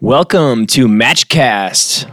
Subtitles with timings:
[0.00, 2.06] Welcome to Matchcast.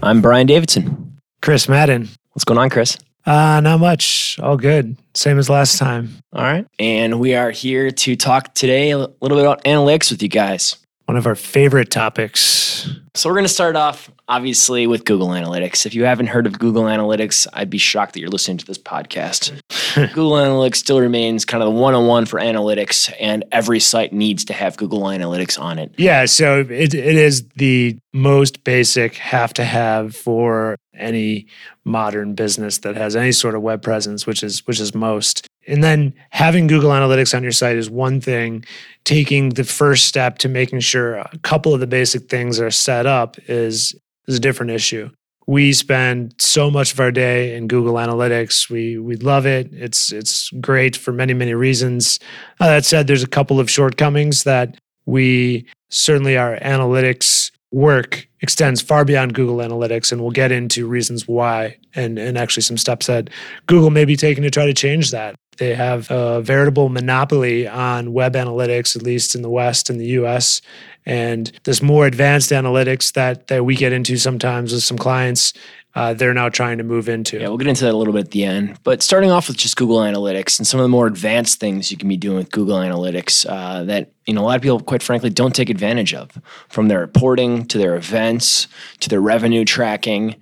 [0.00, 1.18] I'm Brian Davidson.
[1.42, 2.08] Chris Madden.
[2.34, 2.96] What's going on, Chris?
[3.26, 4.38] Uh, not much.
[4.40, 4.96] All good.
[5.14, 6.10] Same as last time.
[6.32, 6.66] All right.
[6.78, 10.76] And we are here to talk today a little bit about analytics with you guys.
[11.06, 12.88] One of our favorite topics.
[13.14, 15.86] So, we're going to start off, obviously, with Google Analytics.
[15.86, 18.76] If you haven't heard of Google Analytics, I'd be shocked that you're listening to this
[18.76, 19.58] podcast.
[19.94, 24.12] Google Analytics still remains kind of the one on one for analytics, and every site
[24.12, 25.94] needs to have Google Analytics on it.
[25.96, 26.26] Yeah.
[26.26, 31.46] So it, it is the most basic have to have for any
[31.86, 35.46] modern business that has any sort of web presence, which is which is most.
[35.68, 38.64] And then having Google Analytics on your site is one thing.
[39.04, 43.06] Taking the first step to making sure a couple of the basic things are set
[43.06, 43.94] up is
[44.26, 45.10] is a different issue.
[45.48, 48.68] We spend so much of our day in Google Analytics.
[48.68, 49.68] We we love it.
[49.72, 52.18] It's it's great for many many reasons.
[52.60, 58.80] Uh, that said, there's a couple of shortcomings that we certainly our analytics work extends
[58.80, 63.06] far beyond Google Analytics, and we'll get into reasons why and, and actually some steps
[63.06, 63.30] that
[63.66, 65.34] Google may be taking to try to change that.
[65.58, 70.06] They have a veritable monopoly on web analytics, at least in the West and the
[70.20, 70.60] US.
[71.06, 75.52] And this more advanced analytics that, that we get into sometimes with some clients
[75.96, 77.38] uh, they're now trying to move into.
[77.38, 78.78] Yeah, we'll get into that a little bit at the end.
[78.84, 81.96] But starting off with just Google Analytics and some of the more advanced things you
[81.96, 85.02] can be doing with Google Analytics uh, that you know a lot of people, quite
[85.02, 88.68] frankly, don't take advantage of, from their reporting to their events
[89.00, 90.36] to their revenue tracking.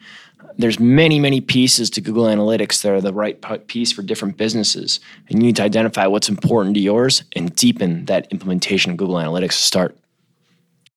[0.59, 4.99] There's many, many pieces to Google Analytics that are the right piece for different businesses,
[5.29, 9.17] and you need to identify what's important to yours and deepen that implementation of Google
[9.17, 9.97] Analytics to start.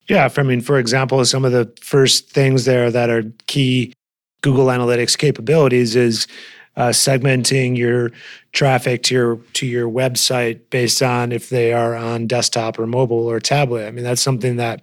[0.07, 3.93] Yeah, I mean, for example, some of the first things there that are key
[4.41, 6.27] Google Analytics capabilities is
[6.75, 8.11] uh, segmenting your
[8.51, 13.25] traffic to your to your website based on if they are on desktop or mobile
[13.29, 13.87] or tablet.
[13.87, 14.81] I mean, that's something that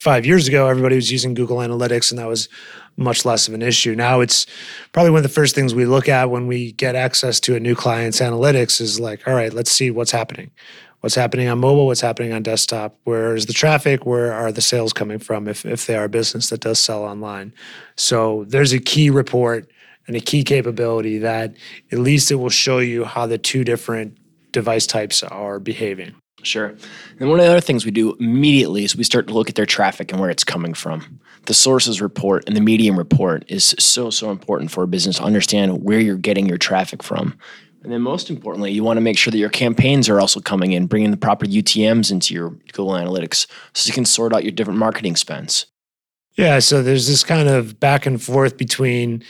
[0.00, 2.48] five years ago everybody was using Google Analytics, and that was
[2.96, 3.94] much less of an issue.
[3.94, 4.46] Now it's
[4.92, 7.60] probably one of the first things we look at when we get access to a
[7.60, 10.50] new client's analytics is like, all right, let's see what's happening.
[11.04, 11.84] What's happening on mobile?
[11.84, 12.96] What's happening on desktop?
[13.04, 14.06] Where is the traffic?
[14.06, 17.04] Where are the sales coming from if, if they are a business that does sell
[17.04, 17.52] online?
[17.94, 19.70] So there's a key report
[20.06, 21.56] and a key capability that
[21.92, 24.16] at least it will show you how the two different
[24.50, 26.14] device types are behaving.
[26.42, 26.74] Sure.
[27.20, 29.56] And one of the other things we do immediately is we start to look at
[29.56, 31.20] their traffic and where it's coming from.
[31.44, 35.24] The sources report and the medium report is so, so important for a business to
[35.24, 37.38] understand where you're getting your traffic from.
[37.84, 40.72] And then, most importantly, you want to make sure that your campaigns are also coming
[40.72, 44.52] in, bringing the proper UTMs into your Google Analytics so you can sort out your
[44.52, 45.66] different marketing spends.
[46.36, 46.58] Yeah.
[46.60, 49.22] So there's this kind of back and forth between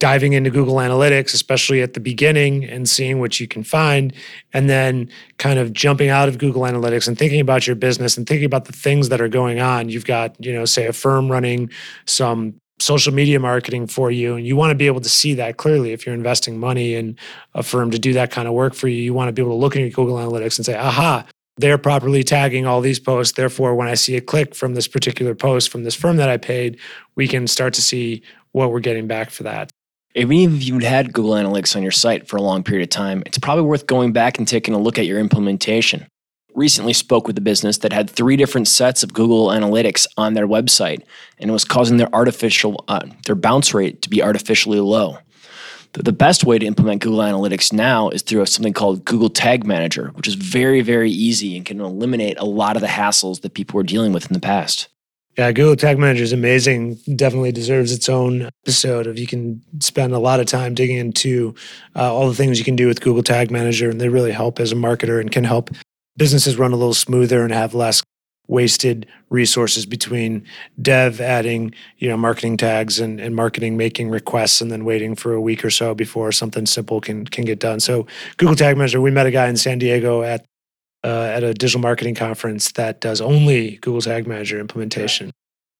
[0.00, 4.12] diving into Google Analytics, especially at the beginning, and seeing what you can find,
[4.52, 8.26] and then kind of jumping out of Google Analytics and thinking about your business and
[8.26, 9.88] thinking about the things that are going on.
[9.88, 11.70] You've got, you know, say a firm running
[12.04, 15.56] some social media marketing for you and you want to be able to see that
[15.56, 17.16] clearly if you're investing money in
[17.54, 19.52] a firm to do that kind of work for you you want to be able
[19.52, 21.24] to look at your google analytics and say aha
[21.56, 25.34] they're properly tagging all these posts therefore when i see a click from this particular
[25.34, 26.78] post from this firm that i paid
[27.14, 29.70] we can start to see what we're getting back for that
[30.14, 33.36] if you've had Google Analytics on your site for a long period of time, it's
[33.36, 36.06] probably worth going back and taking a look at your implementation.
[36.54, 40.46] Recently spoke with a business that had three different sets of Google Analytics on their
[40.46, 41.02] website,
[41.38, 45.18] and was causing their artificial uh, their bounce rate to be artificially low.
[45.94, 50.10] The best way to implement Google Analytics now is through something called Google Tag Manager,
[50.14, 53.76] which is very, very easy and can eliminate a lot of the hassles that people
[53.76, 54.88] were dealing with in the past.
[55.38, 56.98] Yeah, Google Tag Manager is amazing.
[57.16, 59.06] Definitely deserves its own episode.
[59.06, 61.54] If you can spend a lot of time digging into
[61.94, 64.60] uh, all the things you can do with Google Tag Manager, and they really help
[64.60, 65.70] as a marketer and can help
[66.16, 68.02] businesses run a little smoother and have less
[68.46, 70.44] wasted resources between
[70.82, 75.32] dev adding you know marketing tags and, and marketing making requests and then waiting for
[75.32, 78.06] a week or so before something simple can can get done so
[78.36, 80.44] google tag manager we met a guy in san diego at
[81.04, 85.30] uh, at a digital marketing conference that does only Google Tag Manager implementation.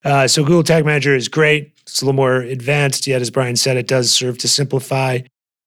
[0.04, 1.72] Uh, so Google Tag Manager is great.
[1.80, 5.20] It's a little more advanced, yet as Brian said, it does serve to simplify.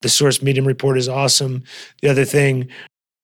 [0.03, 1.63] The source medium report is awesome.
[2.03, 2.69] The other thing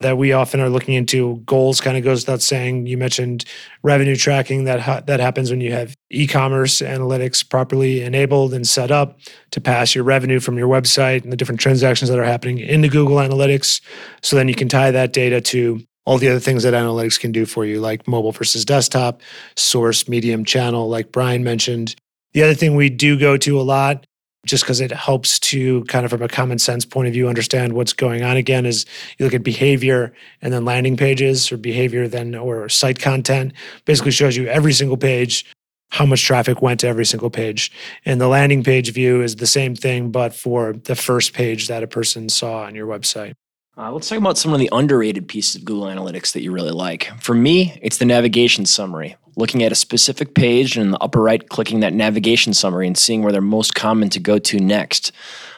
[0.03, 2.85] that we often are looking into goals kind of goes without saying.
[2.85, 3.45] You mentioned
[3.81, 8.91] revenue tracking that ha- that happens when you have e-commerce analytics properly enabled and set
[8.91, 9.19] up
[9.51, 12.87] to pass your revenue from your website and the different transactions that are happening into
[12.87, 13.81] Google Analytics.
[14.21, 17.31] So then you can tie that data to all the other things that analytics can
[17.31, 19.21] do for you, like mobile versus desktop,
[19.55, 21.95] source, medium, channel, like Brian mentioned.
[22.33, 24.05] The other thing we do go to a lot,
[24.45, 27.73] just because it helps to kind of from a common sense point of view understand
[27.73, 28.85] what's going on again, is
[29.17, 33.53] you look at behavior and then landing pages or behavior then or site content.
[33.85, 35.45] Basically shows you every single page
[35.91, 37.71] how much traffic went to every single page.
[38.03, 41.83] And the landing page view is the same thing, but for the first page that
[41.83, 43.35] a person saw on your website.
[43.75, 46.71] Uh, let's talk about some of the underrated pieces of Google Analytics that you really
[46.71, 47.09] like.
[47.19, 49.15] For me, it's the navigation summary.
[49.35, 52.95] Looking at a specific page and in the upper right, clicking that navigation summary and
[52.95, 55.11] seeing where they're most common to go to next.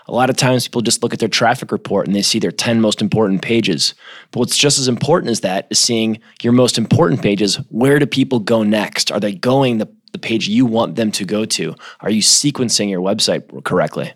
[0.07, 2.51] A lot of times people just look at their traffic report and they see their
[2.51, 3.94] 10 most important pages.
[4.31, 7.57] But what's just as important as that is seeing your most important pages.
[7.69, 9.12] Where do people go next?
[9.12, 11.75] Are they going the, the page you want them to go to?
[12.00, 14.13] Are you sequencing your website correctly?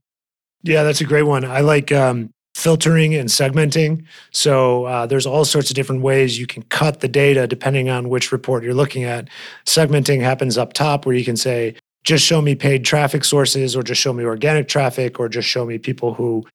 [0.64, 1.44] Yeah, that's a great one.
[1.44, 4.04] I like um, filtering and segmenting.
[4.32, 8.10] So uh, there's all sorts of different ways you can cut the data depending on
[8.10, 9.30] which report you're looking at.
[9.66, 13.84] Segmenting happens up top where you can say, just show me paid traffic sources, or
[13.84, 16.46] just show me organic traffic, or just show me people who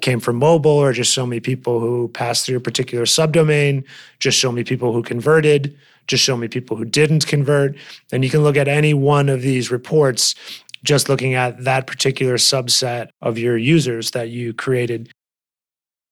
[0.00, 3.84] came from mobile, or just show me people who passed through a particular subdomain,
[4.18, 5.76] just show me people who converted,
[6.06, 7.76] just show me people who didn't convert.
[8.10, 10.34] And you can look at any one of these reports
[10.82, 15.12] just looking at that particular subset of your users that you created.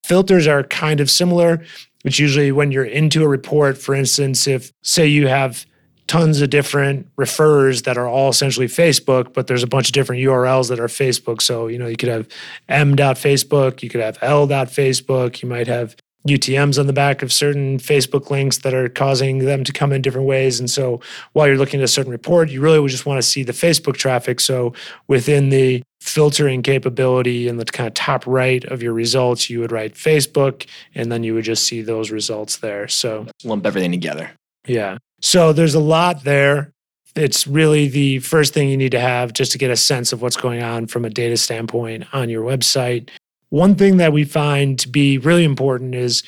[0.05, 1.65] Filters are kind of similar,
[2.03, 5.65] which usually when you're into a report, for instance, if say you have
[6.07, 10.21] tons of different refers that are all essentially Facebook, but there's a bunch of different
[10.23, 11.41] URLs that are Facebook.
[11.41, 12.29] So, you know, you could have
[12.69, 18.31] m.facebook, you could have l.facebook, you might have UTMs on the back of certain Facebook
[18.31, 20.59] links that are causing them to come in different ways.
[20.59, 21.01] And so
[21.33, 23.53] while you're looking at a certain report, you really would just want to see the
[23.53, 24.41] Facebook traffic.
[24.41, 24.73] So
[25.07, 29.73] within the filtering capability in the kind of top right of your results, you would
[29.73, 32.89] write Facebook and then you would just see those results there.
[32.89, 34.31] So lump everything together.
[34.67, 34.99] Yeah.
[35.21, 36.73] So there's a lot there.
[37.15, 40.21] It's really the first thing you need to have just to get a sense of
[40.21, 43.09] what's going on from a data standpoint on your website.
[43.55, 46.25] One thing that we find to be really important is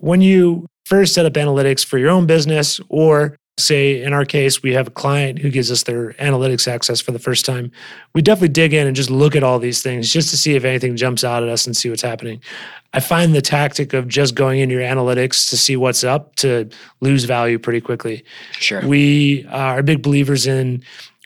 [0.00, 4.60] when you first set up analytics for your own business, or say in our case,
[4.60, 7.70] we have a client who gives us their analytics access for the first time,
[8.16, 10.64] we definitely dig in and just look at all these things just to see if
[10.64, 12.42] anything jumps out at us and see what's happening.
[12.94, 16.68] I find the tactic of just going into your analytics to see what's up to
[17.00, 18.24] lose value pretty quickly.
[18.54, 18.84] Sure.
[18.84, 20.82] We uh, are big believers in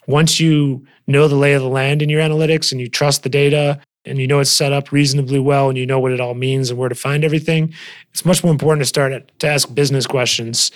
[0.07, 3.31] once you know the lay of the land in your analytics and you trust the
[3.31, 6.35] data and you know it's set up reasonably well and you know what it all
[6.35, 7.73] means and where to find everything,
[8.11, 10.71] it's much more important to start to ask business questions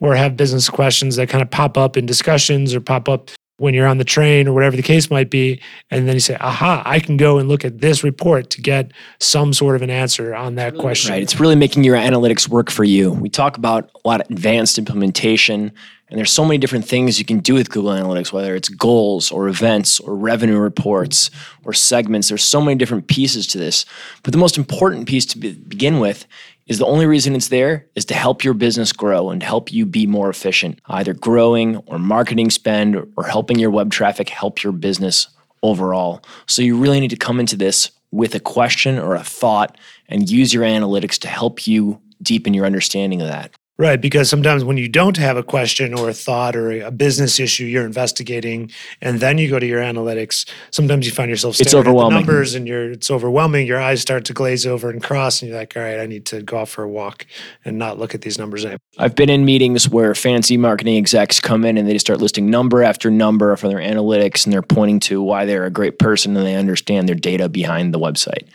[0.00, 3.30] or have business questions that kind of pop up in discussions or pop up
[3.60, 5.60] when you're on the train or whatever the case might be.
[5.90, 8.90] And then you say, aha, I can go and look at this report to get
[9.18, 11.12] some sort of an answer on that question.
[11.12, 11.22] Right.
[11.22, 13.12] It's really making your analytics work for you.
[13.12, 15.72] We talk about a lot of advanced implementation,
[16.10, 19.30] and there's so many different things you can do with Google Analytics, whether it's goals
[19.30, 21.30] or events or revenue reports
[21.64, 22.28] or segments.
[22.28, 23.86] There's so many different pieces to this.
[24.24, 26.26] But the most important piece to be, begin with
[26.66, 29.86] is the only reason it's there is to help your business grow and help you
[29.86, 34.72] be more efficient, either growing or marketing spend or helping your web traffic help your
[34.72, 35.28] business
[35.62, 36.22] overall.
[36.46, 39.78] So you really need to come into this with a question or a thought
[40.08, 43.52] and use your analytics to help you deepen your understanding of that.
[43.80, 47.40] Right, because sometimes when you don't have a question or a thought or a business
[47.40, 48.70] issue you're investigating,
[49.00, 52.18] and then you go to your analytics, sometimes you find yourself it's overwhelming.
[52.18, 53.66] numbers, and you're it's overwhelming.
[53.66, 56.26] Your eyes start to glaze over and cross, and you're like, "All right, I need
[56.26, 57.24] to go out for a walk
[57.64, 58.80] and not look at these numbers." Anymore.
[58.98, 62.50] I've been in meetings where fancy marketing execs come in and they just start listing
[62.50, 66.36] number after number for their analytics, and they're pointing to why they're a great person
[66.36, 68.46] and they understand their data behind the website.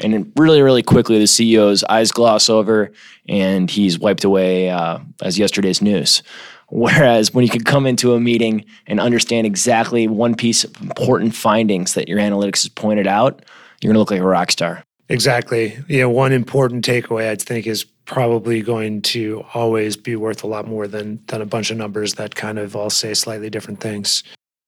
[0.00, 2.90] And really, really quickly, the CEO's eyes gloss over
[3.28, 6.22] and he's wiped away uh, as yesterday's news.
[6.70, 11.34] Whereas when you can come into a meeting and understand exactly one piece of important
[11.34, 13.44] findings that your analytics has pointed out,
[13.80, 14.82] you're going to look like a rock star.
[15.08, 15.78] Exactly.
[15.88, 20.66] Know, one important takeaway I'd think is probably going to always be worth a lot
[20.66, 24.22] more than than a bunch of numbers that kind of all say slightly different things.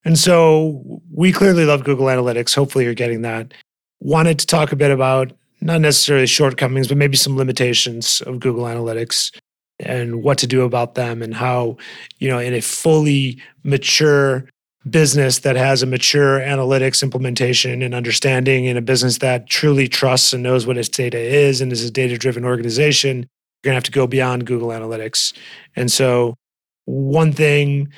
[0.05, 2.55] And so we clearly love Google Analytics.
[2.55, 3.53] Hopefully you're getting that
[4.01, 8.65] wanted to talk a bit about not necessarily shortcomings, but maybe some limitations of Google
[8.65, 9.37] Analytics
[9.81, 11.77] and what to do about them and how,
[12.19, 14.49] you know, in a fully mature
[14.89, 20.33] business that has a mature analytics implementation and understanding in a business that truly trusts
[20.33, 23.25] and knows what its data is and is a data driven organization, you're
[23.65, 25.33] going to have to go beyond Google Analytics.
[25.75, 26.37] And so,
[26.85, 27.93] one thing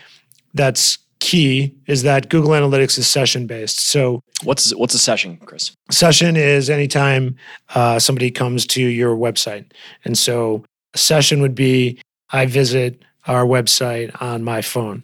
[0.55, 3.81] that's key is that Google Analytics is session based.
[3.81, 5.73] So what's what's a session, Chris?
[5.91, 7.37] Session is anytime
[7.75, 9.65] uh, somebody comes to your website,
[10.05, 15.03] and so A session would be I visit our website on my phone.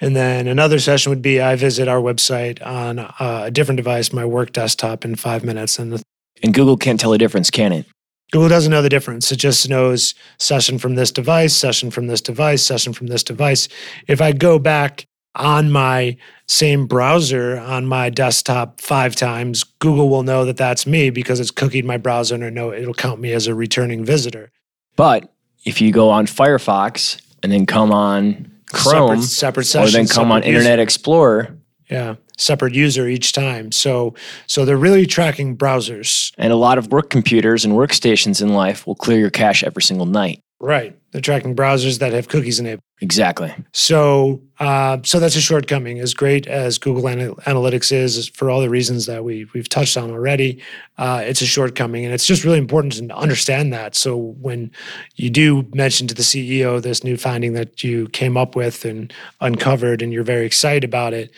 [0.00, 4.12] And then another session would be I visit our website on uh, a different device,
[4.12, 5.78] my work desktop, in five minutes.
[5.78, 6.00] And
[6.42, 7.86] And Google can't tell the difference, can it?
[8.30, 9.30] Google doesn't know the difference.
[9.32, 13.68] It just knows session from this device, session from this device, session from this device.
[14.08, 15.06] If I go back
[15.36, 21.10] on my same browser on my desktop five times, Google will know that that's me
[21.10, 24.50] because it's cookied my browser and know it'll count me as a returning visitor.
[24.96, 25.32] But
[25.64, 30.30] if you go on Firefox and then come on Chrome separate, separate or then come
[30.30, 31.56] on user- Internet Explorer,
[31.90, 33.72] Yeah, separate user each time.
[33.72, 34.14] So
[34.46, 36.32] so they're really tracking browsers.
[36.38, 39.82] and a lot of work computers and workstations in life will clear your cache every
[39.82, 40.40] single night.
[40.60, 40.96] Right.
[41.12, 42.80] They're tracking browsers that have cookies enabled.
[43.04, 43.52] Exactly.
[43.72, 45.98] So, uh, so that's a shortcoming.
[45.98, 49.98] As great as Google Ana- Analytics is, for all the reasons that we we've touched
[49.98, 50.62] on already,
[50.96, 53.94] uh, it's a shortcoming, and it's just really important to understand that.
[53.94, 54.70] So, when
[55.16, 59.12] you do mention to the CEO this new finding that you came up with and
[59.42, 61.30] uncovered, and you're very excited about it,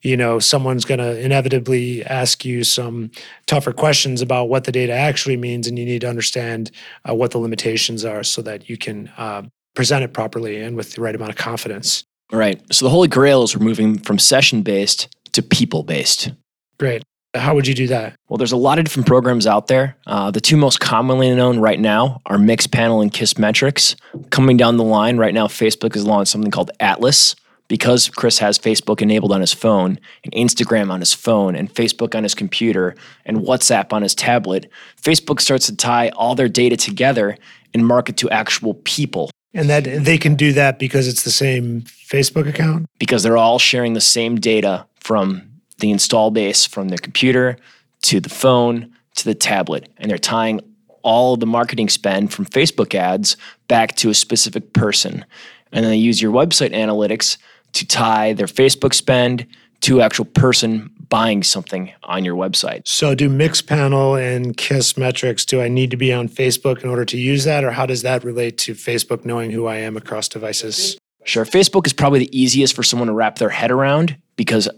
[0.00, 3.12] you know, someone's going to inevitably ask you some
[3.46, 6.72] tougher questions about what the data actually means, and you need to understand
[7.08, 9.42] uh, what the limitations are so that you can uh,
[9.74, 12.04] present it properly and with the right amount of confidence.
[12.30, 12.60] Right.
[12.72, 16.30] So the holy grail is we're moving from session based to people based.
[16.78, 17.02] Great.
[17.34, 18.14] How would you do that?
[18.28, 19.96] Well, there's a lot of different programs out there.
[20.06, 23.94] Uh, the two most commonly known right now are Mixpanel and Kissmetrics.
[24.30, 27.36] Coming down the line right now, Facebook has launched something called Atlas.
[27.68, 32.14] Because Chris has Facebook enabled on his phone, and Instagram on his phone, and Facebook
[32.14, 36.76] on his computer, and WhatsApp on his tablet, Facebook starts to tie all their data
[36.76, 37.38] together
[37.72, 41.82] and market to actual people And that they can do that because it's the same
[41.82, 42.88] Facebook account.
[42.98, 45.42] because they're all sharing the same data from
[45.78, 47.56] the install base from their computer
[48.02, 50.60] to the phone to the tablet and they're tying
[51.02, 53.36] all the marketing spend from Facebook ads
[53.68, 55.24] back to a specific person
[55.72, 57.36] and then they use your website analytics
[57.72, 59.46] to tie their Facebook spend
[59.80, 62.88] to actual person buying something on your website.
[62.88, 65.44] So, do Mixpanel and Kissmetrics?
[65.44, 68.00] Do I need to be on Facebook in order to use that, or how does
[68.00, 70.96] that relate to Facebook knowing who I am across devices?
[71.24, 71.44] Sure.
[71.44, 74.68] Facebook is probably the easiest for someone to wrap their head around because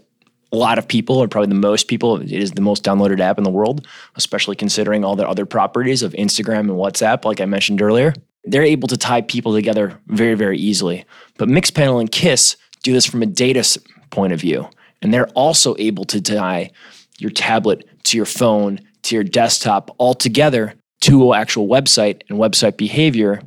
[0.51, 3.37] a lot of people, or probably the most people, it is the most downloaded app
[3.37, 3.87] in the world,
[4.17, 8.13] especially considering all the other properties of Instagram and WhatsApp, like I mentioned earlier.
[8.43, 11.05] They're able to tie people together very, very easily.
[11.37, 14.67] But Mixpanel and Kiss do this from a data point of view.
[15.01, 16.71] And they're also able to tie
[17.17, 22.39] your tablet to your phone to your desktop all together to an actual website and
[22.39, 23.41] website behavior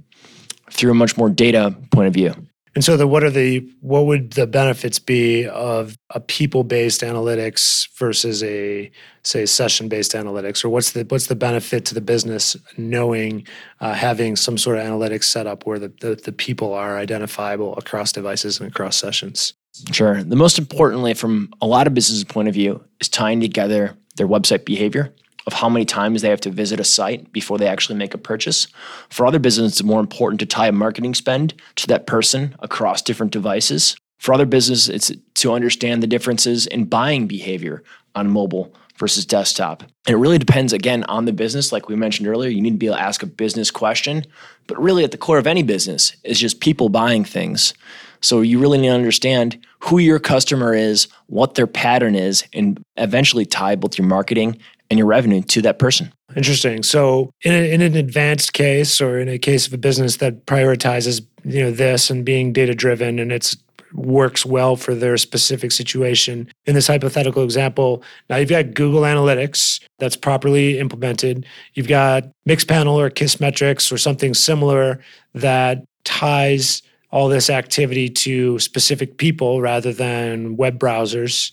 [0.71, 2.33] through a much more data point of view.
[2.75, 7.01] And so, the what are the what would the benefits be of a people based
[7.01, 8.91] analytics versus a
[9.25, 13.49] say session based analytics, or what's the what's the benefit to the business knowing
[13.81, 17.77] uh, having some sort of analytics set up where the, the the people are identifiable
[17.79, 19.55] across devices and across sessions?
[19.93, 20.23] Sure.
[20.23, 24.29] The most importantly, from a lot of businesses' point of view, is tying together their
[24.29, 25.13] website behavior
[25.47, 28.19] of how many times they have to visit a site before they actually make a
[28.19, 28.67] purchase.
[29.09, 33.01] For other businesses, it's more important to tie a marketing spend to that person across
[33.01, 33.97] different devices.
[34.19, 37.83] For other businesses, it's to understand the differences in buying behavior
[38.15, 39.83] on mobile versus desktop.
[39.83, 41.73] And it really depends again on the business.
[41.73, 44.25] Like we mentioned earlier, you need to be able to ask a business question.
[44.67, 47.75] But really, at the core of any business is just people buying things.
[48.21, 52.83] So you really need to understand who your customer is, what their pattern is, and
[52.97, 54.59] eventually tie both your marketing
[54.91, 56.13] and your revenue to that person.
[56.37, 56.83] Interesting.
[56.83, 60.47] So, in, a, in an advanced case, or in a case of a business that
[60.47, 63.57] prioritizes, you know, this and being data driven, and it's
[63.93, 66.49] works well for their specific situation.
[66.67, 71.47] In this hypothetical example, now you've got Google Analytics that's properly implemented.
[71.75, 75.01] You've got Mixpanel or Kissmetrics or something similar
[75.35, 81.53] that ties all this activity to specific people rather than web browsers.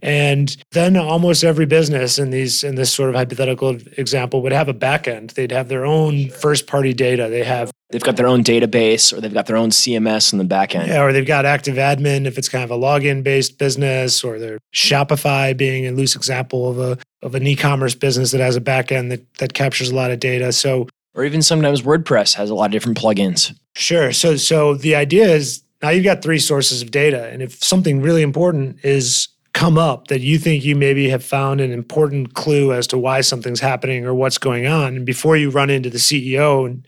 [0.00, 4.68] And then almost every business in these in this sort of hypothetical example would have
[4.68, 5.34] a backend.
[5.34, 7.28] They'd have their own first party data.
[7.28, 10.44] They have They've got their own database or they've got their own CMS in the
[10.44, 10.88] back end.
[10.88, 14.38] yeah, or they've got active admin if it's kind of a login based business, or
[14.38, 18.60] they're Shopify being a loose example of a of an e-commerce business that has a
[18.60, 20.52] backend that that captures a lot of data.
[20.52, 23.56] So Or even sometimes WordPress has a lot of different plugins.
[23.74, 24.12] Sure.
[24.12, 28.00] So so the idea is now you've got three sources of data, and if something
[28.00, 32.72] really important is come up that you think you maybe have found an important clue
[32.72, 35.98] as to why something's happening or what's going on, and before you run into the
[35.98, 36.86] CEO and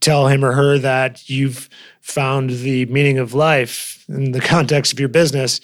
[0.00, 1.68] tell him or her that you've
[2.00, 5.60] found the meaning of life in the context of your business,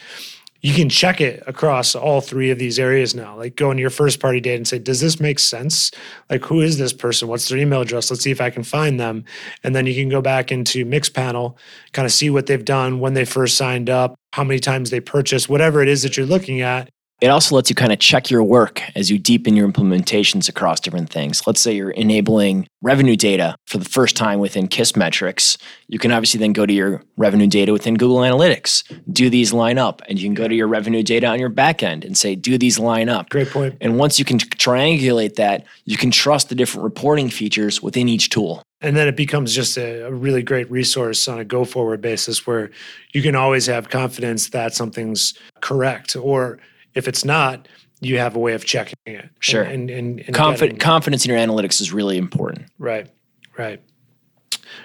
[0.61, 3.37] you can check it across all three of these areas now.
[3.37, 5.91] Like go into your first party data and say, does this make sense?
[6.31, 7.29] Like, who is this person?
[7.29, 8.11] What's their email address?
[8.11, 9.25] Let's see if I can find them.
[9.63, 11.57] And then you can go back into Mixpanel,
[11.93, 15.01] kind of see what they've done, when they first signed up, how many times they
[15.01, 16.89] purchased, whatever it is that you're looking at.
[17.23, 20.81] It also lets you kind of check your work as you deepen your implementations across
[20.81, 21.47] different things.
[21.47, 25.57] Let's say you're enabling revenue data for the first time within Kissmetrics.
[25.89, 28.83] You can obviously then go to your revenue data within Google Analytics.
[29.11, 30.03] Do these line up?
[30.11, 32.79] And you can go to your revenue data on your backend and say, do these
[32.79, 33.31] line up?
[33.31, 33.79] Great point.
[33.81, 38.29] And once you can triangulate that, you can trust the different reporting features within each
[38.29, 38.63] tool.
[38.83, 42.47] And then it becomes just a, a really great resource on a go forward basis
[42.47, 42.71] where
[43.15, 45.33] you can always have confidence that something's
[45.63, 46.59] correct or
[46.97, 47.69] if it's not,
[48.01, 49.29] you have a way of checking it.
[49.41, 49.63] Sure.
[49.63, 52.67] And, and, and Confi- confidence in your analytics is really important.
[52.79, 53.09] Right,
[53.57, 53.81] right.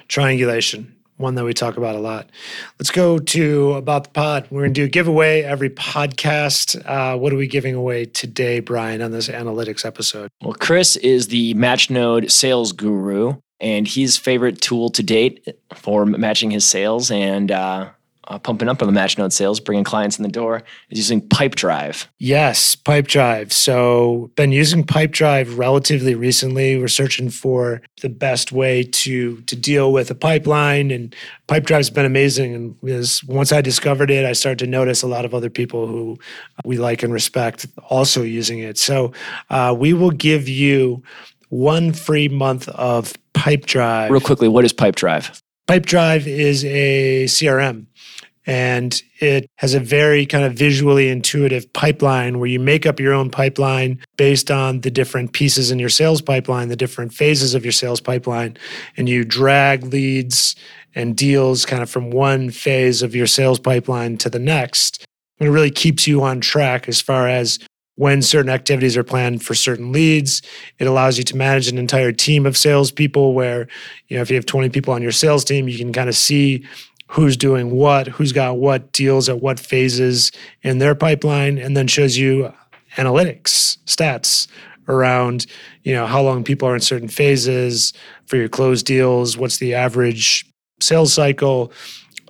[0.07, 2.29] Triangulation, one that we talk about a lot.
[2.79, 4.47] Let's go to about the pod.
[4.49, 6.81] We're going to do a giveaway every podcast.
[6.85, 10.29] Uh, what are we giving away today, Brian, on this analytics episode?
[10.41, 16.51] Well, Chris is the Matchnode sales guru, and his favorite tool to date for matching
[16.51, 17.89] his sales and uh,
[18.31, 22.07] uh, pumping up on the Matchnode sales, bringing clients in the door, is using Pipedrive.
[22.17, 23.51] Yes, Pipedrive.
[23.51, 26.77] So, been using Pipedrive relatively recently.
[26.77, 31.13] We're searching for the best way to to deal with a pipeline, and
[31.47, 32.55] Pipedrive's been amazing.
[32.55, 35.87] And was, once I discovered it, I started to notice a lot of other people
[35.87, 36.17] who
[36.63, 38.77] we like and respect also using it.
[38.77, 39.11] So,
[39.49, 41.03] uh, we will give you
[41.49, 44.09] one free month of Pipedrive.
[44.09, 45.41] Real quickly, what is Pipedrive?
[45.71, 47.85] Pipedrive is a CRM
[48.45, 53.13] and it has a very kind of visually intuitive pipeline where you make up your
[53.13, 57.63] own pipeline based on the different pieces in your sales pipeline, the different phases of
[57.63, 58.57] your sales pipeline,
[58.97, 60.55] and you drag leads
[60.95, 65.05] and deals kind of from one phase of your sales pipeline to the next.
[65.39, 67.59] And it really keeps you on track as far as
[67.95, 70.41] when certain activities are planned for certain leads.
[70.79, 73.67] It allows you to manage an entire team of salespeople where,
[74.07, 76.15] you know, if you have 20 people on your sales team, you can kind of
[76.15, 76.65] see
[77.11, 81.85] who's doing what, who's got what deals at what phases in their pipeline, and then
[81.85, 82.53] shows you uh,
[82.95, 84.47] analytics, stats
[84.87, 85.45] around,
[85.83, 87.91] you know, how long people are in certain phases
[88.27, 90.45] for your closed deals, what's the average
[90.79, 91.73] sales cycle,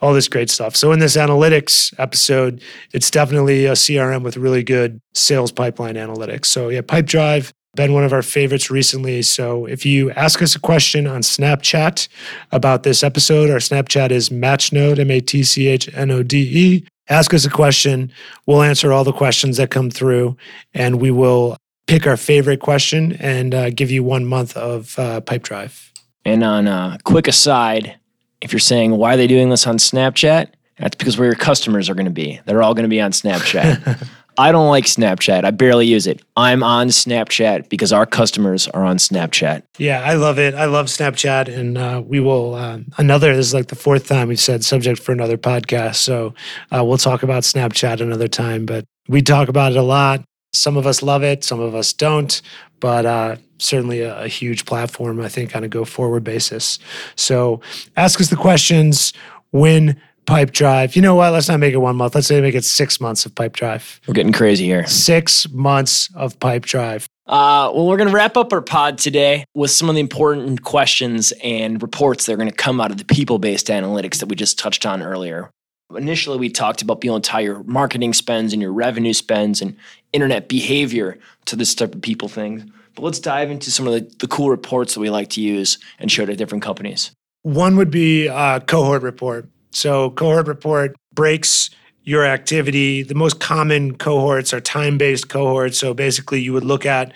[0.02, 0.76] all this great stuff.
[0.76, 6.46] So in this analytics episode, it's definitely a CRM with really good sales pipeline analytics.
[6.46, 9.22] So yeah, Pipedrive been one of our favorites recently.
[9.22, 12.08] So if you ask us a question on Snapchat
[12.52, 16.52] about this episode, our Snapchat is Matchnode, M A T C H N O D
[16.54, 16.88] E.
[17.10, 18.12] Ask us a question.
[18.46, 20.38] We'll answer all the questions that come through,
[20.74, 21.58] and we will
[21.88, 25.92] pick our favorite question and uh, give you one month of uh, Pipedrive.
[26.24, 27.98] And on a quick aside,
[28.42, 31.90] if you're saying why are they doing this on Snapchat, that's because where your customers
[31.90, 32.40] are going to be.
[32.46, 34.08] They're all going to be on Snapchat.
[34.38, 35.44] I don't like Snapchat.
[35.44, 36.22] I barely use it.
[36.38, 39.64] I'm on Snapchat because our customers are on Snapchat.
[39.78, 40.56] Yeah, I love it.
[40.56, 43.36] I love Snapchat, and uh, we will um, another.
[43.36, 45.96] This is like the fourth time we've said subject for another podcast.
[45.96, 46.34] So
[46.76, 48.66] uh, we'll talk about Snapchat another time.
[48.66, 50.24] But we talk about it a lot.
[50.54, 52.42] Some of us love it, some of us don't.
[52.80, 56.80] But uh, certainly a, a huge platform, I think, on a go forward basis.
[57.16, 57.62] So
[57.96, 59.14] ask us the questions.
[59.52, 60.96] When Pipedrive.
[60.96, 61.34] You know what?
[61.34, 62.16] Let's not make it one month.
[62.16, 64.00] Let's say make it six months of Pipedrive.
[64.08, 64.88] We're getting crazy here.
[64.88, 67.06] Six months of Pipedrive.
[67.28, 70.64] Uh, well, we're going to wrap up our pod today with some of the important
[70.64, 74.28] questions and reports that are going to come out of the people based analytics that
[74.28, 75.50] we just touched on earlier.
[75.94, 79.62] Initially, we talked about being able to tie your marketing spends and your revenue spends
[79.62, 79.76] and
[80.14, 82.72] internet behavior to this type of people thing.
[82.96, 85.78] But let's dive into some of the, the cool reports that we like to use
[86.00, 87.12] and show to different companies.
[87.44, 89.50] One would be a cohort report.
[89.72, 91.70] So, cohort report breaks
[92.04, 93.04] your activity.
[93.04, 95.78] The most common cohorts are time based cohorts.
[95.80, 97.14] So, basically, you would look at,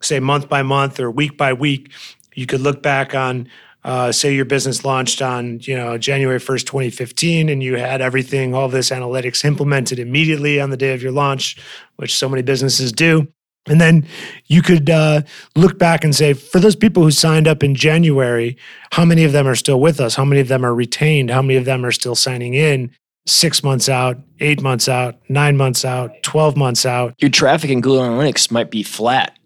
[0.00, 1.92] say, month by month or week by week.
[2.34, 3.48] You could look back on,
[3.84, 8.54] uh, say, your business launched on, you know, January 1st, 2015, and you had everything,
[8.54, 11.56] all this analytics implemented immediately on the day of your launch,
[11.96, 13.28] which so many businesses do.
[13.68, 14.06] And then
[14.46, 15.22] you could uh,
[15.56, 18.56] look back and say, for those people who signed up in January,
[18.92, 20.14] how many of them are still with us?
[20.14, 21.30] How many of them are retained?
[21.30, 22.90] How many of them are still signing in
[23.26, 27.14] six months out, eight months out, nine months out, 12 months out?
[27.18, 29.38] Your traffic in Google Analytics might be flat,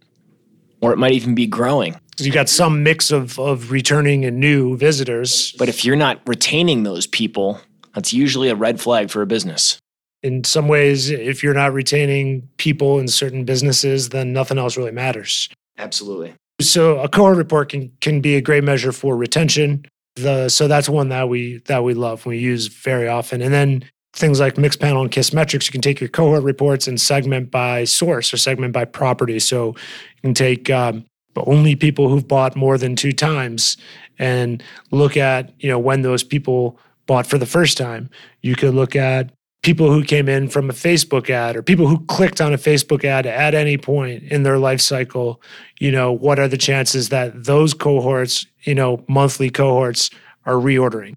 [0.81, 1.97] or it might even be growing.
[2.17, 5.53] So you've got some mix of, of returning and new visitors.
[5.59, 7.61] But if you're not retaining those people,
[7.95, 9.79] that's usually a red flag for a business.
[10.23, 14.93] In some ways, if you're not retaining people in certain businesses, then nothing else really
[14.93, 15.49] matters.
[15.79, 16.35] Absolutely.
[16.61, 19.85] So a cohort report can can be a great measure for retention.
[20.17, 23.43] The so that's one that we that we love we use very often.
[23.43, 27.51] And then things like Mixpanel and Kissmetrics, you can take your cohort reports and segment
[27.51, 29.39] by source or segment by property.
[29.39, 31.07] So you can take um,
[31.37, 33.77] only people who've bought more than two times
[34.19, 38.11] and look at you know when those people bought for the first time.
[38.43, 42.05] You could look at people who came in from a Facebook ad or people who
[42.07, 45.41] clicked on a Facebook ad at any point in their life cycle.
[45.79, 50.11] You know, what are the chances that those cohorts, you know, monthly cohorts
[50.45, 51.15] are reordering?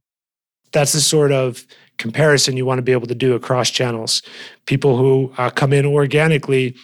[0.71, 1.65] That's the sort of
[1.97, 4.21] comparison you want to be able to do across channels.
[4.65, 6.75] People who uh, come in organically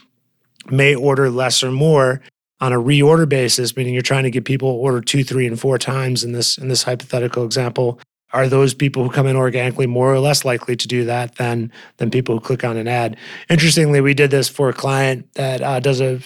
[0.69, 2.21] may order less or more
[2.59, 5.77] on a reorder basis, meaning you're trying to get people order two, three, and four
[5.77, 7.99] times in this in this hypothetical example.
[8.33, 11.71] Are those people who come in organically more or less likely to do that than
[11.97, 13.17] than people who click on an ad?
[13.49, 16.19] Interestingly, we did this for a client that uh, does a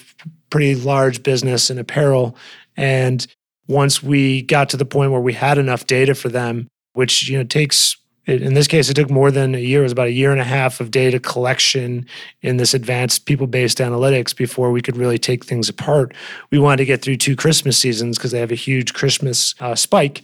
[0.49, 2.35] pretty large business in apparel,
[2.77, 3.25] and
[3.67, 7.37] once we got to the point where we had enough data for them, which you
[7.37, 9.81] know takes in this case, it took more than a year.
[9.81, 12.07] It was about a year and a half of data collection
[12.41, 16.13] in this advanced people based analytics before we could really take things apart.
[16.49, 19.75] We wanted to get through two Christmas seasons because they have a huge Christmas uh,
[19.75, 20.23] spike.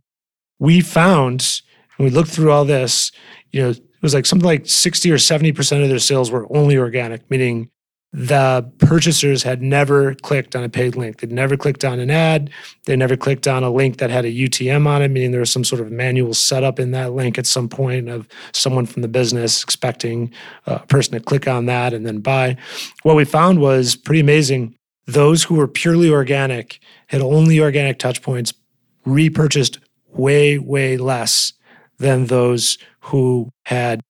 [0.58, 1.62] We found,
[2.02, 3.12] and we looked through all this,
[3.52, 6.76] you know, it was like something like 60 or 70% of their sales were only
[6.76, 7.70] organic, meaning
[8.12, 11.20] the purchasers had never clicked on a paid link.
[11.20, 12.50] They'd never clicked on an ad.
[12.86, 15.52] They never clicked on a link that had a UTM on it, meaning there was
[15.52, 19.08] some sort of manual setup in that link at some point of someone from the
[19.08, 20.34] business expecting
[20.66, 22.58] a person to click on that and then buy.
[23.04, 24.74] What we found was pretty amazing.
[25.06, 28.56] Those who were purely organic, had only organic touch points,
[29.06, 29.78] repurchased
[30.14, 31.54] way, way less
[32.02, 34.02] than those who had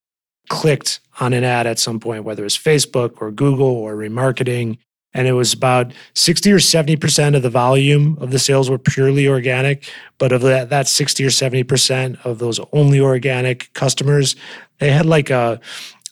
[0.50, 4.78] clicked on an ad at some point, whether it's Facebook or Google or remarketing.
[5.14, 9.28] And it was about 60 or 70% of the volume of the sales were purely
[9.28, 9.90] organic.
[10.18, 14.36] But of that, that 60 or 70% of those only organic customers,
[14.80, 15.60] they had like a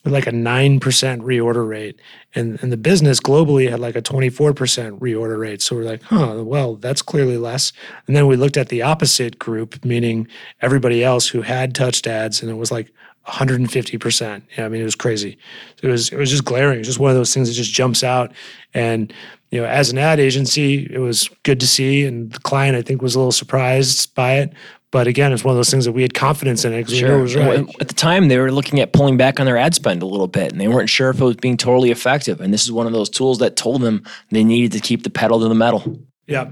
[0.06, 2.00] like a 9% reorder rate.
[2.36, 5.62] And, and the business globally had like a 24% reorder rate.
[5.62, 7.74] So we're like, huh, well, that's clearly less.
[8.08, 10.28] And then we looked at the opposite group, meaning
[10.62, 12.94] everybody else who had touched ads, and it was like
[13.30, 14.42] 150%.
[14.58, 15.38] Yeah, I mean, it was crazy.
[15.82, 16.76] It was it was just glaring.
[16.76, 18.32] It was just one of those things that just jumps out.
[18.74, 19.14] And
[19.52, 22.82] you know, as an ad agency, it was good to see, and the client I
[22.82, 24.54] think was a little surprised by it.
[24.92, 27.10] But again, it's one of those things that we had confidence in it because sure.
[27.10, 27.76] we knew it was right.
[27.80, 30.28] At the time, they were looking at pulling back on their ad spend a little
[30.28, 32.42] bit, and they weren't sure if it was being totally effective.
[32.42, 35.12] And this is one of those tools that told them they needed to keep the
[35.12, 36.00] pedal to the metal.
[36.26, 36.52] Yeah,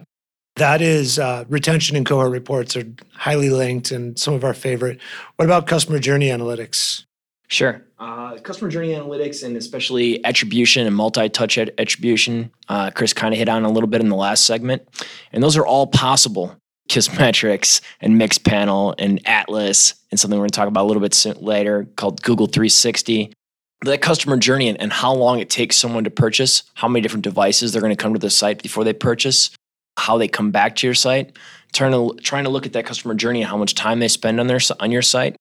[0.57, 4.99] that is uh, retention and cohort reports are highly linked and some of our favorite.
[5.35, 7.05] What about customer journey analytics?
[7.47, 7.81] Sure.
[7.99, 13.49] Uh, customer journey analytics and especially attribution and multi-touch attribution, uh, Chris kind of hit
[13.49, 14.87] on a little bit in the last segment,
[15.31, 16.55] and those are all possible.
[16.89, 21.43] Kissmetrics and Mixpanel and Atlas and something we're going to talk about a little bit
[21.43, 23.33] later called Google 360
[23.81, 27.23] that customer journey and, and, how long it takes someone to purchase, how many different
[27.23, 29.51] devices they're going to come to the site before they purchase,
[29.97, 31.35] how they come back to your site,
[31.73, 34.39] trying to trying to look at that customer journey and how much time they spend
[34.39, 35.35] on their on your site,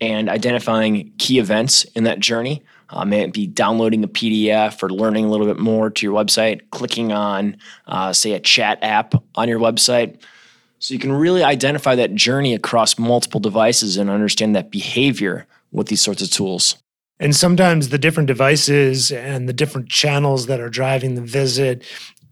[0.00, 2.62] and identifying key events in that journey.
[2.90, 6.14] Uh, may it be downloading a PDF or learning a little bit more to your
[6.14, 10.20] website, clicking on, uh, say, a chat app on your website.
[10.78, 15.86] So you can really identify that journey across multiple devices and understand that behavior with
[15.86, 16.76] these sorts of tools.
[17.18, 21.84] And sometimes the different devices and the different channels that are driving the visit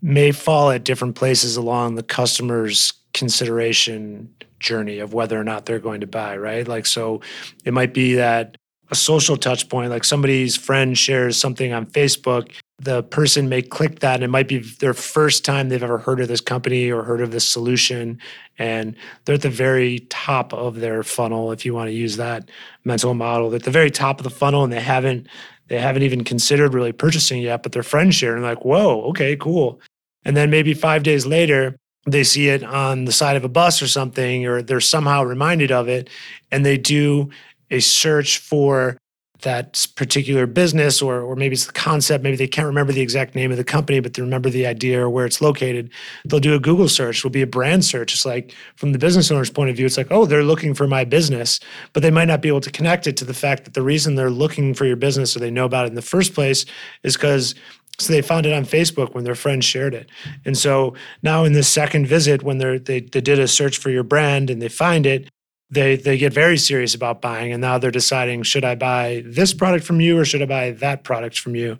[0.02, 5.78] may fall at different places along the customer's consideration journey of whether or not they're
[5.78, 6.68] going to buy, right?
[6.68, 7.20] Like, so
[7.64, 8.56] it might be that
[8.90, 14.00] a social touch point, like somebody's friend shares something on Facebook, the person may click
[14.00, 17.02] that and it might be their first time they've ever heard of this company or
[17.02, 18.18] heard of this solution.
[18.58, 22.50] And they're at the very top of their funnel, if you want to use that
[22.84, 23.50] mental model.
[23.50, 25.28] They're at the very top of the funnel and they haven't
[25.68, 29.36] they haven't even considered really purchasing yet, but their friends share and like, whoa, okay,
[29.36, 29.80] cool.
[30.24, 33.82] And then maybe five days later, they see it on the side of a bus
[33.82, 36.08] or something, or they're somehow reminded of it,
[36.50, 37.30] and they do
[37.70, 38.96] a search for
[39.42, 43.34] that particular business or or maybe it's the concept maybe they can't remember the exact
[43.34, 45.90] name of the company but they remember the idea or where it's located.
[46.24, 48.12] They'll do a google search will be a brand search.
[48.12, 50.86] It's like from the business owner's point of view it's like oh they're looking for
[50.86, 51.60] my business
[51.92, 54.14] but they might not be able to connect it to the fact that the reason
[54.14, 56.66] they're looking for your business or they know about it in the first place
[57.02, 57.54] is because
[58.00, 60.08] so they found it on Facebook when their friends shared it.
[60.44, 64.02] And so now in this second visit, when they they did a search for your
[64.02, 65.28] brand and they find it,
[65.70, 67.52] they they get very serious about buying.
[67.52, 70.70] And now they're deciding, should I buy this product from you or should I buy
[70.70, 71.78] that product from you?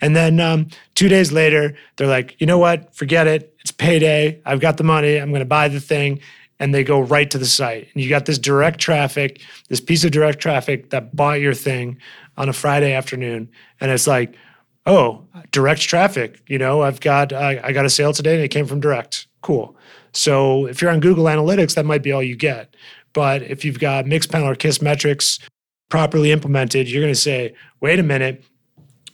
[0.00, 2.94] And then um, two days later, they're like, you know what?
[2.94, 3.54] Forget it.
[3.60, 4.40] It's payday.
[4.44, 5.16] I've got the money.
[5.16, 6.20] I'm going to buy the thing
[6.58, 7.88] and they go right to the site.
[7.92, 11.98] And you got this direct traffic, this piece of direct traffic that bought your thing
[12.36, 14.36] on a Friday afternoon, and it's like,
[14.86, 16.42] oh, direct traffic.
[16.46, 19.26] You know, I've got I, I got a sale today, and it came from direct.
[19.42, 19.76] Cool.
[20.12, 22.76] So if you're on Google Analytics, that might be all you get.
[23.12, 25.40] But if you've got Mixpanel or Kissmetrics
[25.88, 28.44] properly implemented, you're going to say, wait a minute,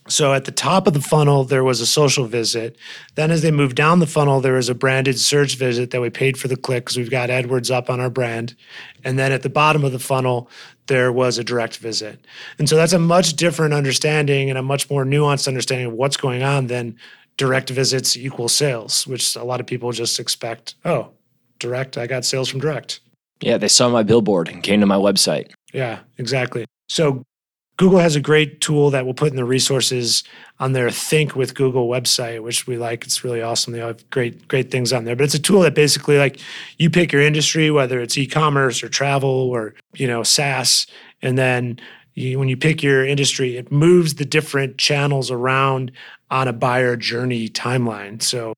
[0.09, 2.75] so at the top of the funnel, there was a social visit.
[3.15, 6.09] Then as they moved down the funnel, there was a branded search visit that we
[6.09, 8.55] paid for the click because we've got AdWords up on our brand.
[9.03, 10.49] And then at the bottom of the funnel,
[10.87, 12.25] there was a direct visit.
[12.57, 16.17] And so that's a much different understanding and a much more nuanced understanding of what's
[16.17, 16.97] going on than
[17.37, 21.11] direct visits equal sales, which a lot of people just expect, oh,
[21.59, 22.99] direct, I got sales from direct.
[23.41, 25.51] Yeah, they saw my billboard and came to my website.
[25.71, 26.65] Yeah, exactly.
[26.89, 27.23] So
[27.79, 30.25] Google has a great tool that we'll put in the resources
[30.59, 33.05] on their Think with Google website, which we like.
[33.05, 33.71] It's really awesome.
[33.71, 35.15] They have great, great things on there.
[35.15, 36.41] But it's a tool that basically like
[36.77, 40.87] you pick your industry, whether it's e-commerce or travel or you know SaaS,
[41.21, 41.79] and then
[42.15, 45.93] you, when you pick your industry, it moves the different channels around
[46.29, 48.21] on a buyer journey timeline.
[48.21, 48.55] So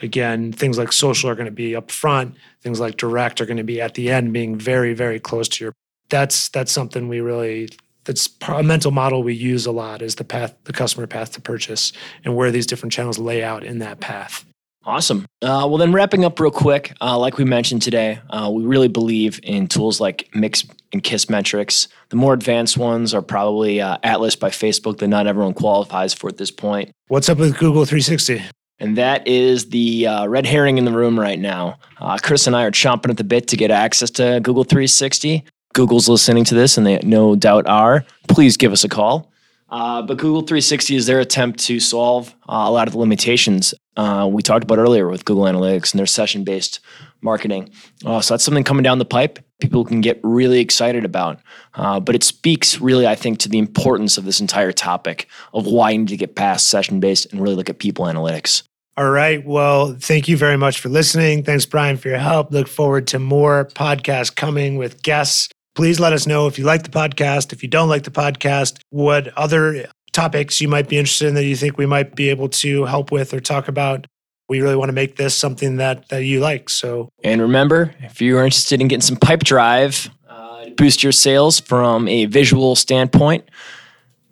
[0.00, 2.36] again, things like social are going to be up front.
[2.60, 5.64] Things like direct are going to be at the end, being very, very close to
[5.64, 5.72] your.
[6.08, 7.68] That's that's something we really
[8.10, 11.40] that's a mental model we use a lot is the path, the customer path to
[11.40, 11.92] purchase,
[12.24, 14.44] and where these different channels lay out in that path.
[14.84, 15.26] Awesome.
[15.42, 18.88] Uh, well, then wrapping up real quick, uh, like we mentioned today, uh, we really
[18.88, 21.86] believe in tools like Mix and Kissmetrics.
[22.08, 26.28] The more advanced ones are probably uh, Atlas by Facebook that not everyone qualifies for
[26.28, 26.90] at this point.
[27.06, 28.42] What's up with Google 360?
[28.80, 31.78] And that is the uh, red herring in the room right now.
[31.98, 35.44] Uh, Chris and I are chomping at the bit to get access to Google 360.
[35.72, 39.32] Google's listening to this, and they no doubt are, please give us a call.
[39.68, 43.72] Uh, but Google 360 is their attempt to solve uh, a lot of the limitations
[43.96, 46.80] uh, we talked about earlier with Google Analytics and their session based
[47.20, 47.70] marketing.
[48.04, 51.38] Uh, so that's something coming down the pipe people can get really excited about.
[51.74, 55.66] Uh, but it speaks really, I think, to the importance of this entire topic of
[55.66, 58.62] why you need to get past session based and really look at people analytics.
[58.96, 59.44] All right.
[59.46, 61.44] Well, thank you very much for listening.
[61.44, 62.50] Thanks, Brian, for your help.
[62.50, 65.48] Look forward to more podcasts coming with guests
[65.80, 67.54] Please let us know if you like the podcast.
[67.54, 71.46] If you don't like the podcast, what other topics you might be interested in that
[71.46, 74.06] you think we might be able to help with or talk about.
[74.46, 76.68] We really want to make this something that, that you like.
[76.68, 81.58] So, and remember, if you are interested in getting some Pipedrive, uh, boost your sales
[81.60, 83.48] from a visual standpoint,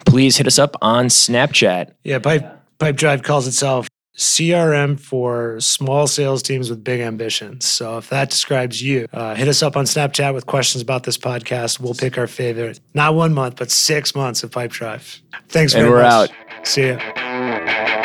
[0.05, 1.95] please hit us up on Snapchat.
[2.05, 7.65] Yeah, Pipe Pipedrive calls itself CRM for small sales teams with big ambitions.
[7.65, 11.17] So if that describes you, uh, hit us up on Snapchat with questions about this
[11.17, 11.79] podcast.
[11.79, 15.21] We'll pick our favorite, not one month, but six months of Pipedrive.
[15.49, 16.31] Thanks and very we're much.
[16.31, 16.67] out.
[16.67, 17.98] See ya.